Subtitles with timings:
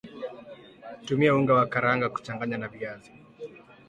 [1.05, 3.11] tumia unga wa karanga kuchanganya na viazi